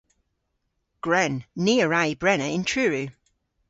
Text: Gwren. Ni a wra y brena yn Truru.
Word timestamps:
Gwren. 1.03 1.35
Ni 1.63 1.75
a 1.83 1.85
wra 1.87 2.01
y 2.11 2.13
brena 2.21 2.47
yn 2.55 2.63
Truru. 2.69 3.03